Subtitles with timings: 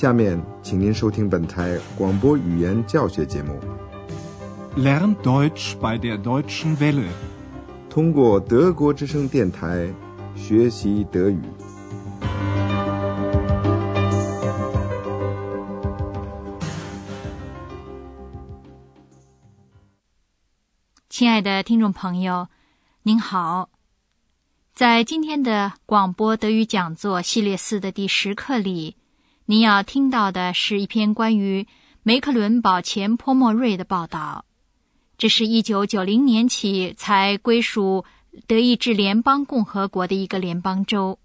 [0.00, 3.60] 下面，请您收听本台广播语言教学节目。
[4.74, 7.10] Lern Deutsch bei der Deutschen Welle，
[7.90, 9.92] 通过德国之声电台
[10.34, 11.42] 学习德语。
[21.10, 22.48] 亲爱的听众朋友，
[23.02, 23.68] 您好！
[24.72, 28.96] 在今天的广播德语讲座系列四的第十课里。
[29.50, 31.66] 您要听到的是一篇关于
[32.04, 34.44] 梅克伦堡前波莫瑞的报道。
[35.18, 38.04] 这是一九九零年起才归属
[38.46, 41.18] 德意志联邦共和国的一个联邦州。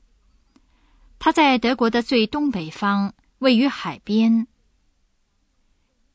[1.19, 4.47] 它在德国的最东北方，位于海边。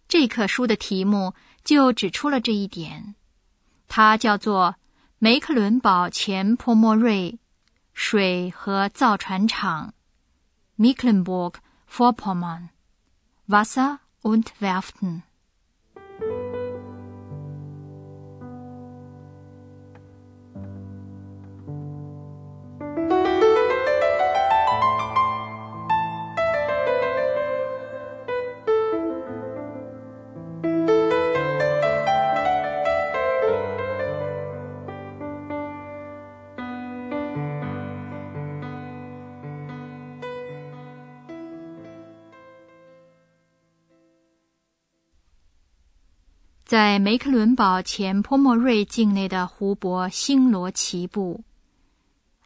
[0.08, 3.14] 这课书的题目就指出了这一点。
[3.86, 4.74] 它叫做
[5.20, 7.38] 梅克伦堡前波莫瑞
[7.94, 9.94] 水和造船厂
[10.76, 11.54] （Mecklenburg）。
[11.92, 12.70] Vorpommern,
[13.48, 15.24] Wasser und Werften.
[46.70, 51.42] “在梅克伦堡前波莫瑞境内的湖泊星罗棋布，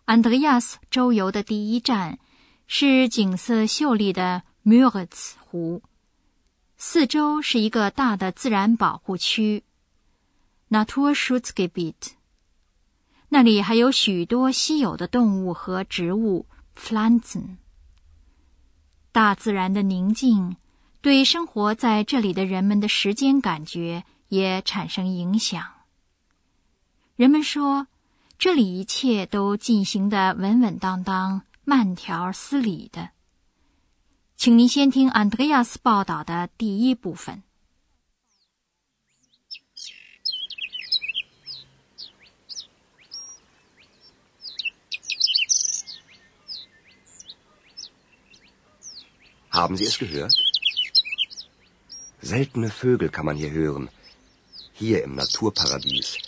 [0.07, 2.19] 安德烈亚斯周游的第一站
[2.67, 5.83] 是景色秀丽的穆尔茨湖，
[6.79, 9.63] 四周是一个大的自然保护区
[10.71, 12.13] （Naturschutzgebiet），
[13.29, 17.57] 那里还有许多稀有的动物和植物 （Pflanzen）。
[19.13, 20.57] 大自然的宁静。
[21.03, 24.05] 对生活在这里的人们的时间感觉
[24.35, 25.65] 也产生影响。
[27.15, 27.87] 人们说，
[28.37, 33.11] 这里一切都进行的稳稳当当、慢条斯理的。
[34.37, 37.45] 请您先听安德烈亚斯报道的第一部分。
[49.53, 50.35] Haben Sie es gehört?
[52.21, 53.89] Seltene Vögel kann man hier hören.
[54.77, 56.19] Hier im Naturparadies.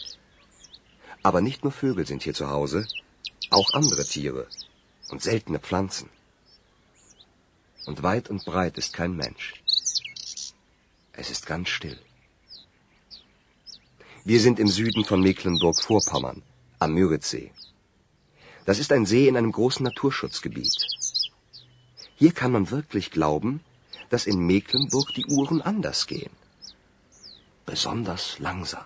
[1.24, 2.86] Aber nicht nur Vögel sind hier zu Hause,
[3.50, 4.46] auch andere Tiere
[5.08, 6.08] und seltene Pflanzen.
[7.86, 9.54] Und weit und breit ist kein Mensch.
[11.12, 11.98] Es ist ganz still.
[14.24, 16.42] Wir sind im Süden von Mecklenburg-Vorpommern,
[16.78, 17.50] am Müritzsee.
[18.64, 20.86] Das ist ein See in einem großen Naturschutzgebiet.
[22.14, 23.60] Hier kann man wirklich glauben,
[24.08, 26.30] dass in Mecklenburg die Uhren anders gehen.
[27.66, 28.84] Besonders langsam.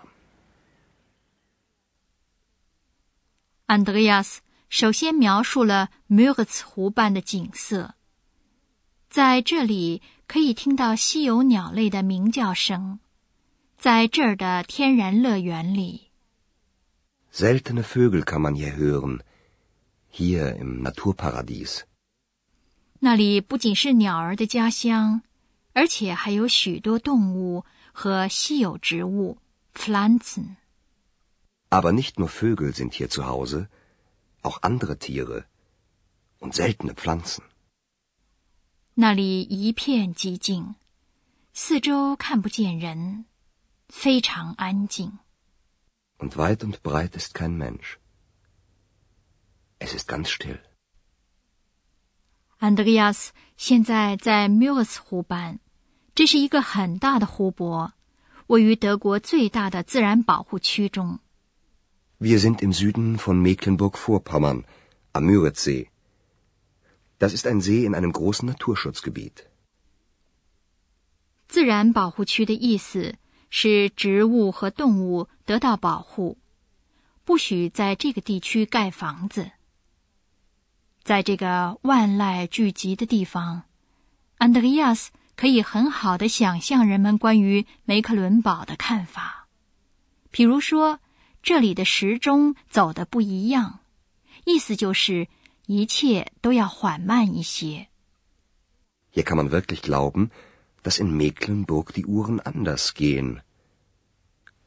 [3.67, 7.93] Andreas 首先描述了 Müritz 湖畔的景色，
[9.09, 12.99] 在这里可以听到稀有鸟类的鸣叫声，
[13.77, 16.09] 在这儿的天然乐园里。
[17.31, 19.21] Seltene Vögel kann man hier hören,
[20.11, 21.81] hier im Naturparadies.
[22.99, 25.21] 那里不仅是鸟儿的家乡，
[25.73, 29.37] 而且还有许多动物和稀有植物
[29.73, 30.57] （Pflanzen）。
[31.69, 33.69] Aber nicht nur Vögel sind hier zu Hause,
[34.41, 35.45] auch andere Tiere
[36.39, 37.43] und seltene Pflanzen。
[38.93, 40.75] 那里一片寂静，
[41.53, 43.23] 四周看不见人，
[43.87, 45.19] 非常安静。
[46.17, 47.97] Und weit und breit ist kein Mensch.
[49.79, 50.59] Es ist ganz still.
[52.57, 55.60] 安德烈亚斯现在在缪尔斯湖畔，
[56.21, 57.93] 这是一个很大的湖泊，
[58.45, 61.17] 位于德国最大的自然保护区中。
[62.19, 64.63] Wir sind im Süden von Mecklenburg-Vorpommern
[65.13, 65.87] am Müritzsee.
[67.17, 69.47] Das ist ein See in einem großen Naturschutzgebiet.
[71.47, 73.15] 自然保护区的意思
[73.49, 76.37] 是植物和动物得到保护，
[77.25, 79.49] 不许在这个地区盖房子。
[81.01, 83.63] 在这个万籁俱寂的地方，
[84.37, 89.47] 安德烈亚斯可以很好的想象人们关于梅克伦堡的看法。
[90.29, 90.99] 比如说，
[91.41, 93.79] 这里的时钟走的不一样，
[94.45, 95.27] 意思就是
[95.65, 97.87] 一切都要缓慢一些。
[99.13, 100.29] Hier kann man wirklich glauben,
[100.83, 103.41] dass in Mecklenburg die Uhren anders gehen,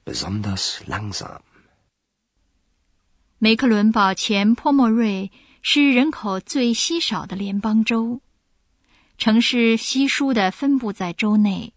[0.05, 1.41] besonders langsam.
[3.39, 5.31] 梅克伦堡前波莫瑞。
[5.67, 8.21] 是人口最稀少的联邦州，
[9.17, 11.73] 城市稀疏的分布在州内，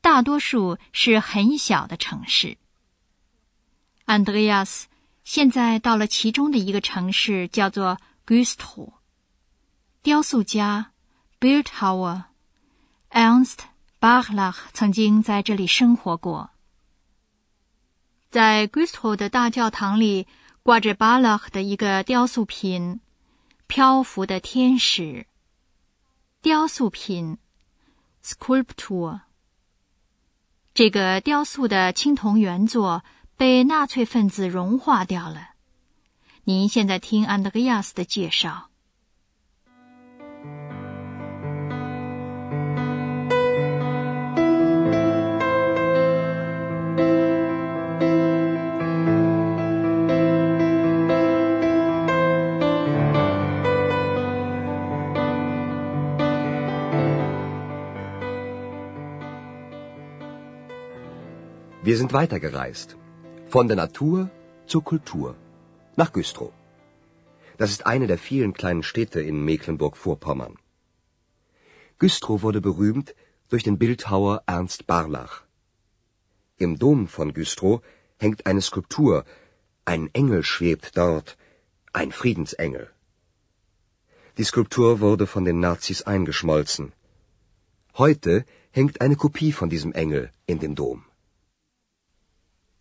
[0.00, 2.58] 大多数是很小的城市。
[4.04, 4.88] 安德烈亚斯
[5.24, 8.92] 现在到了其中的一个城市，叫做 Gusto。
[10.02, 10.92] 雕塑家
[11.40, 12.24] Bildhauer
[13.10, 13.58] Ernst
[13.98, 16.50] Barlach 曾经在这里生活过。
[18.28, 20.26] 在 Gusto 的大教堂里
[20.62, 23.00] 挂着 Barlach 的一个雕塑品——
[23.66, 25.26] 漂浮的天使。
[26.44, 27.38] 雕塑品
[28.22, 29.20] （sculpture）。
[30.74, 33.02] 这个雕塑的青铜原作
[33.34, 35.52] 被纳粹分子融化掉了。
[36.42, 38.68] 您现在听安德烈亚斯的介绍。
[61.86, 62.96] Wir sind weitergereist.
[63.54, 64.30] Von der Natur
[64.66, 65.36] zur Kultur.
[65.96, 66.50] Nach Güstrow.
[67.58, 70.54] Das ist eine der vielen kleinen Städte in Mecklenburg-Vorpommern.
[71.98, 73.14] Güstrow wurde berühmt
[73.50, 75.42] durch den Bildhauer Ernst Barlach.
[76.56, 77.82] Im Dom von Güstrow
[78.18, 79.26] hängt eine Skulptur.
[79.84, 81.36] Ein Engel schwebt dort.
[81.92, 82.88] Ein Friedensengel.
[84.38, 86.94] Die Skulptur wurde von den Nazis eingeschmolzen.
[87.98, 91.04] Heute hängt eine Kopie von diesem Engel in dem Dom.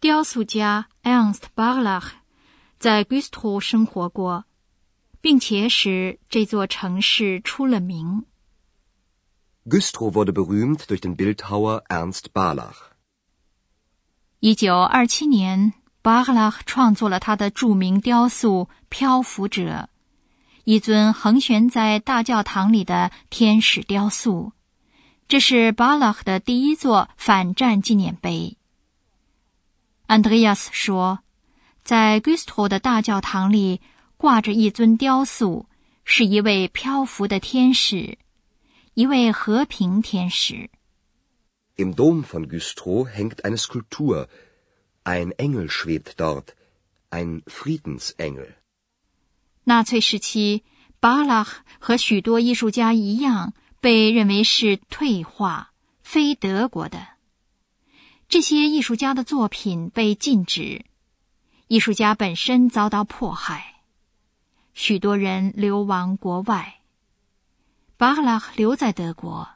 [0.03, 2.07] 雕塑家 Ernst Barlach
[2.77, 4.43] 在 Güstrow 生活过，
[5.21, 8.25] 并且使这座城市出了名。
[9.65, 12.89] Güstrow wurde berühmt durch den Bildhauer Ernst Barlach。
[14.41, 15.71] 一九二七年
[16.03, 19.61] ，Barlach 创作了他的著名雕塑《漂浮者》，
[20.65, 24.51] 一尊横悬在大教堂里的天使雕塑。
[25.29, 28.57] 这是 Barlach 的第一座反战纪念碑。
[30.13, 31.23] 安德烈亚斯说，
[31.83, 33.81] 在 Gusto 的大教堂里
[34.15, 35.65] 挂着一尊雕塑，
[36.05, 38.19] 是一位漂浮的天使，
[38.93, 40.69] 一位和平天使。
[41.77, 44.27] Im Dom von Güstrow hängt eine Skulptur.
[45.03, 46.49] Ein Engel schwebt dort.
[47.09, 48.57] Ein Friedensengel.
[49.63, 50.63] 纳粹时期，
[50.99, 51.43] 巴拉
[51.79, 55.71] 和许多艺术家一样，被认为是退化、
[56.03, 57.12] 非德国的。
[58.33, 60.85] 这些艺术家的作品被禁止，
[61.67, 63.83] 艺术家本身遭到迫害，
[64.73, 66.79] 许多人流亡国外。
[67.95, 69.47] 巴赫拉留在德国，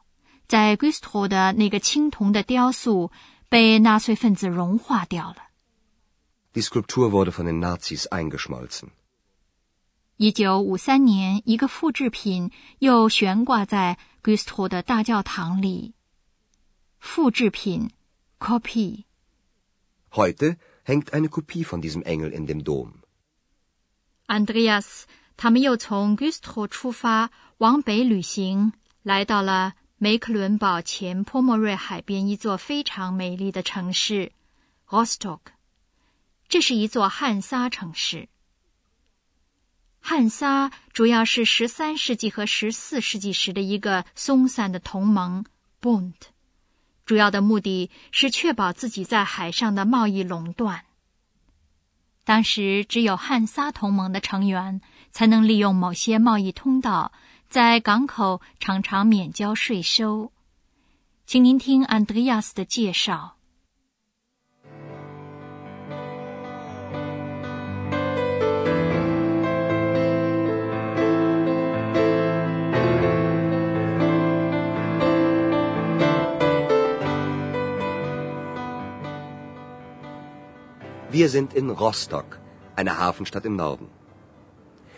[0.47, 3.09] 在 Gustav 的那个青铜的雕塑
[3.49, 5.37] 被纳粹分子融化掉了。
[6.53, 8.89] Die Skulptur wurde von den Nazis eingeschmolzen。
[10.17, 15.95] 一九五三年，一个复制品又悬挂在 Gustav 的大教堂里。
[16.99, 17.89] 复制品。
[18.38, 19.04] Kopie.
[20.14, 23.02] Heute hängt eine Kopie von diesem Engel in dem Dom.
[24.26, 25.04] Andreas，
[25.36, 34.32] 他们又从 Güstrow 出发，往北旅行，来到了梅克伦堡前波莫瑞海边一座非常美丽的城市
[34.88, 35.40] Rostock。
[36.48, 38.28] 这是一座汉撒城市。
[40.00, 45.44] 汉撒主要是十三世纪和十四世纪时的一个松散的同盟
[45.80, 46.14] Bund。
[47.07, 50.83] 主要的目的是确保自己在海上的贸易垄断。
[52.25, 57.13] 当时只有汉萨同盟的成员才能利用某些贸易通道，
[57.47, 60.33] 在港口常常免交税收。
[61.25, 63.36] 请您听安德亚斯的介绍。
[81.17, 82.37] Wir sind in Rostock,
[82.79, 83.87] einer Hafenstadt im Norden.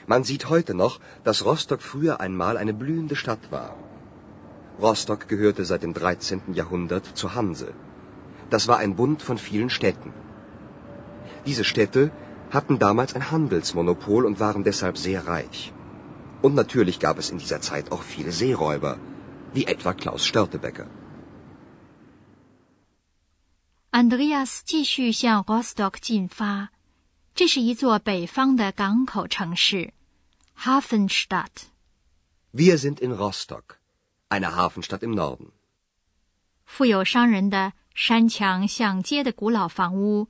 [0.06, 0.96] Man sieht heute noch,
[1.28, 3.70] dass Rostock früher einmal eine blühende Stadt war.
[4.82, 6.42] Rostock gehörte seit dem 13.
[6.60, 7.70] Jahrhundert zur Hanse.
[8.50, 10.12] Das war ein Bund von vielen Städten.
[11.46, 12.12] Diese Städte
[12.58, 15.72] hatten damals ein Handelsmonopol und waren deshalb sehr reich.
[16.42, 18.98] Und natürlich gab es in dieser Zeit auch viele Seeräuber,
[19.54, 20.88] wie etwa Klaus Störtebecker.
[23.91, 26.71] Andreas 继续向 Rostock 进发，
[27.35, 29.93] 这是一座北方的港口城市，
[30.59, 33.79] Hafenstadt。Wir sind in Rostock,
[34.29, 35.51] eine Hafenstadt im Norden。
[36.65, 40.29] 富有商人的山墙像街的古老房屋，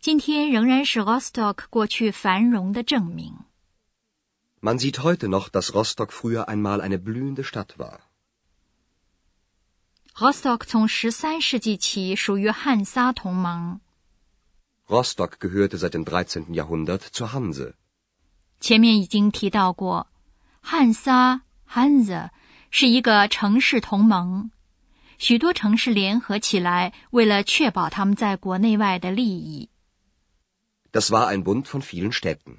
[0.00, 3.34] 今天仍然是 Rostock 过去繁荣的证明。
[4.60, 8.00] Man sieht heute noch, dass Rostock früher einmal eine blühende Stadt war。
[10.19, 13.79] Rostock 从十三世纪起属于汉萨同盟。
[14.85, 16.47] Rostock gehörte seit dem 13.
[16.47, 17.75] Jahrhundert zur Hanse.
[18.59, 20.07] 前面已经提到过，
[20.59, 22.31] 汉萨 （Hanse）
[22.69, 24.51] 是一个城市同盟，
[25.17, 29.69] 许多城市联合起来，为了确保他们在国内外的利益。
[30.91, 32.57] Das war ein Bund von vielen Städten.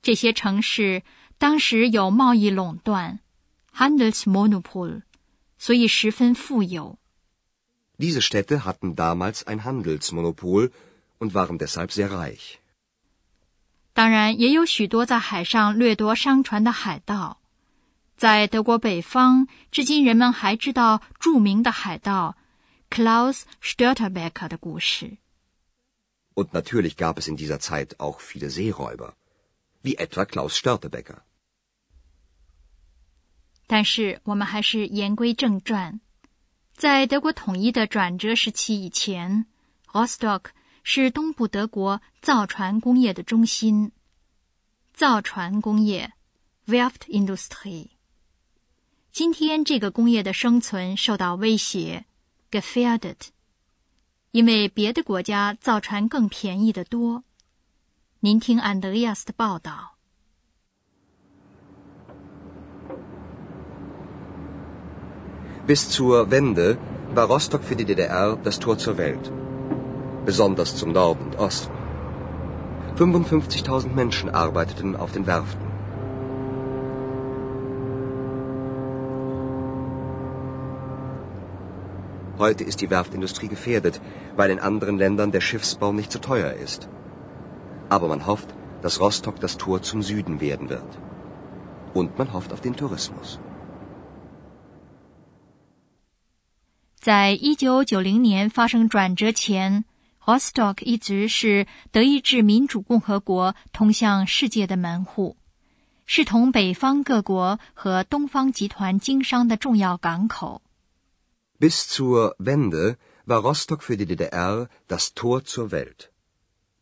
[0.00, 1.02] 这些城市
[1.36, 3.20] 当时有贸易垄断
[3.76, 5.02] （Handelsmonopol），
[5.60, 6.98] 所以十分富有。
[7.98, 10.72] Diese Städte hatten damals ein Handelsmonopol
[11.18, 12.56] und waren deshalb sehr reich.
[13.92, 17.42] 当然，也有许多在海上掠夺商船的海盗。
[18.16, 22.36] 在德国北方，至今人们还知道著名的海盗
[22.88, 25.18] Klaus Störtebeker 的故事。
[26.34, 29.12] Und natürlich gab es in dieser Zeit auch viele Seeräuber,
[29.82, 31.22] wie etwa Klaus Störtebeker.
[33.70, 36.00] 但是我们还是言归正传，
[36.74, 39.46] 在德国统一的转折时期以前
[39.92, 40.46] ，Rostock
[40.82, 43.92] 是东部德国造船工业的中心。
[44.92, 46.12] 造船工业
[46.66, 47.90] w e r f t Industry。
[49.12, 52.06] 今天这个工业的生存受到威胁
[52.50, 53.28] （gefährdet），
[54.32, 57.22] 因为别的国家造船更便宜得多。
[58.18, 59.99] 您听安德烈亚斯的报道。
[65.70, 66.78] Bis zur Wende
[67.14, 69.30] war Rostock für die DDR das Tor zur Welt.
[70.26, 71.72] Besonders zum Norden und Osten.
[72.96, 75.68] 55.000 Menschen arbeiteten auf den Werften.
[82.36, 84.00] Heute ist die Werftindustrie gefährdet,
[84.34, 86.88] weil in anderen Ländern der Schiffsbau nicht so teuer ist.
[87.88, 88.48] Aber man hofft,
[88.82, 90.98] dass Rostock das Tor zum Süden werden wird.
[91.94, 93.38] Und man hofft auf den Tourismus.
[97.00, 99.86] 在一九九零年发生转折前
[100.22, 105.38] ，Rostock 一直是德意志民主共和国通向世界的门户，
[106.04, 110.60] 是同北方各国和东方集团经商的重要港口。
[111.58, 116.10] Bis zur Wende war Rostock für die DDR das Tor zur Welt,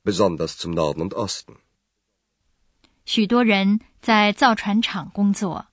[0.02, 1.58] besonders zum Norden und Osten.
[3.04, 5.66] 许多人在造船厂工作。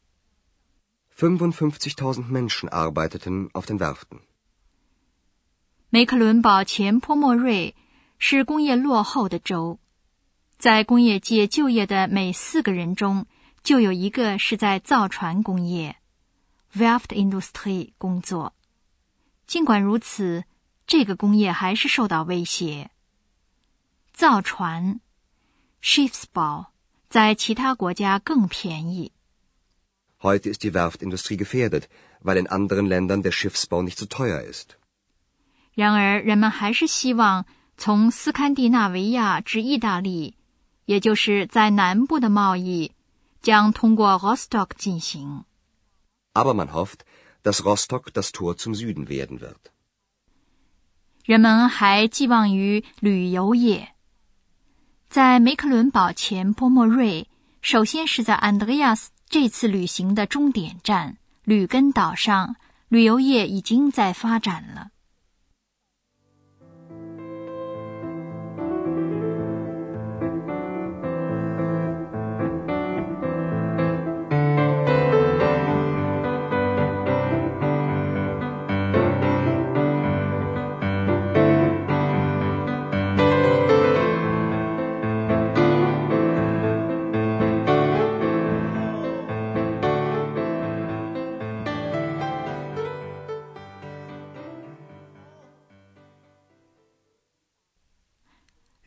[1.17, 4.19] 55.000 Menschen arbeiteten auf den Werften.
[5.89, 7.75] 梅克伦堡前波莫瑞
[8.17, 9.79] 是工业落后的州，
[10.57, 13.27] 在工业界就业的每四个人中，
[13.63, 15.97] 就有一个是在造船工业
[16.75, 18.53] （werft industry） 工作。
[19.47, 20.43] 尽管如此，
[20.87, 22.89] 这个工业还是受到威胁。
[24.11, 24.99] 造船
[25.81, 26.67] （Schiffsbau）
[27.09, 29.11] 在其他国家更便宜。
[30.19, 31.83] Heute ist die Werftindustrie gefährdet,
[32.23, 34.77] weil in anderen Ländern der Schiffsbau nicht so teuer ist.
[35.75, 37.45] 然而，人们还是希望
[37.77, 40.35] 从斯堪的纳维亚至意大利，
[40.85, 42.93] 也就是在南部的贸易，
[43.41, 45.43] 将通过 Rostock 进行。
[46.33, 46.99] Aber man hofft,
[47.43, 49.57] dass Rostock das Tor zum Süden werden wird.
[51.25, 53.89] 人们还寄望于旅游业。
[55.09, 57.27] 在梅克伦堡前波莫瑞，
[57.61, 62.55] 首先是在安德烈亚斯这次旅行的终点站吕根岛上，
[62.87, 64.91] 旅游业已经在发展了。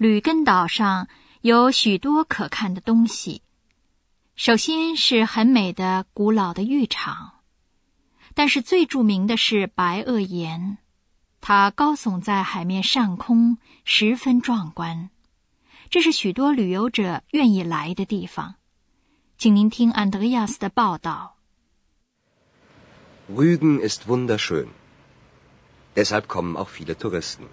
[0.08, 1.06] 吕根岛上
[1.42, 3.42] 有许多可看的东西。
[4.36, 7.42] 首先是很美的古老的浴场，
[8.32, 10.78] 但是最著名的是白垩岩，
[11.42, 15.10] 它高耸在海面上空，十分壮观。
[15.90, 18.54] 这是许多旅游者愿意来的地方。
[19.36, 21.36] 请您听安德亚斯的报道。
[23.30, 24.68] Rügen ist wunderschön.
[25.94, 27.48] Deshalb kommen auch viele Touristen.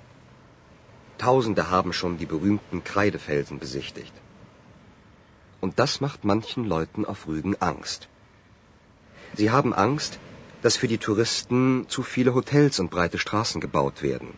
[1.18, 4.14] Tausende haben schon die berühmten Kreidefelsen besichtigt.
[5.60, 8.08] Und das macht manchen Leuten auf Rügen Angst.
[9.34, 10.18] Sie haben Angst,
[10.62, 14.32] dass für die Touristen zu viele Hotels und breite Straßen gebaut werden.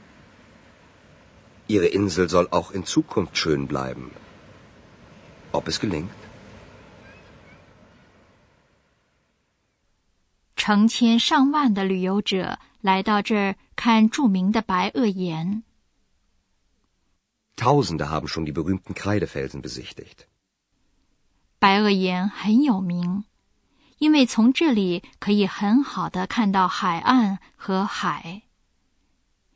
[1.68, 4.10] Ihre Insel soll auch in Zukunft schön bleiben.
[5.52, 6.10] Ob es gelingt?
[10.64, 15.64] 成千上万的旅游者 来到这儿看着名的白垩岩。
[17.57, 20.27] Tausende haben schon die berühmten Kreidefelsen besichtigt.
[21.59, 23.25] 白垩岩很有名，
[23.97, 28.43] 因为从这里可以很好的看到海岸和海。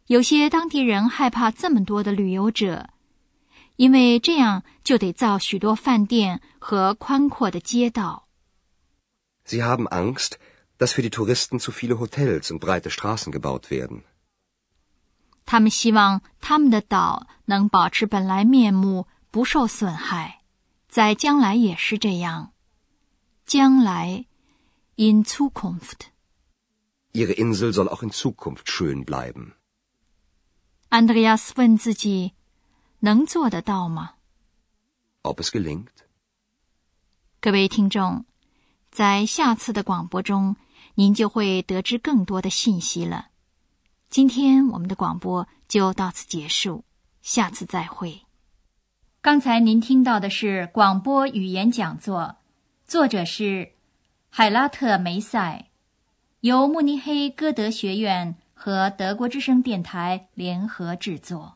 [0.08, 2.90] 有些当地人害怕这么多的旅游者，
[3.78, 8.28] 因为这样就得造许多饭店和宽阔的街道。
[9.46, 10.40] Sie haben Angst,
[10.80, 14.04] dass für die Touristen zu viele Hotels und breite Straßen gebaut werden.
[15.46, 20.42] 他们希望他们的岛能保持本来面目，不受损害，
[20.88, 22.54] 在将来也是这样。
[23.46, 24.26] 将来
[24.96, 26.08] ，in Zukunft。
[27.14, 29.56] Ihre Insel soll auch in Zukunft schön bleiben.
[30.90, 32.34] Andreas 问自己：
[33.00, 34.14] 能做得到吗
[35.24, 35.88] ？Ob es gelingt?
[37.42, 38.24] 各位听众，
[38.92, 40.56] 在下次的广播中，
[40.96, 43.31] 您就会得知更多的信息了。
[44.12, 46.84] 今天我们的广播就到此结束，
[47.22, 48.24] 下次再会。
[49.22, 52.36] 刚才您听到的是广播语言讲座，
[52.86, 53.72] 作者是
[54.30, 55.70] 海拉特梅塞，
[56.42, 61.56] 由慕尼黑歌德学院和德国之声电台联合制作。